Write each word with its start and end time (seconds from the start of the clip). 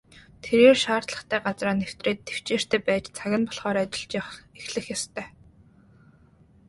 Тэрээр 0.43 0.77
шаардлагатай 0.83 1.39
газраа 1.45 1.75
нэвтрээд 1.81 2.19
тэвчээртэй 2.27 2.81
байж 2.87 3.05
цаг 3.17 3.31
нь 3.39 3.47
болохоор 3.47 3.77
ажиллаж 3.83 4.11
эхлэх 4.61 4.85
ёстой. 4.95 5.27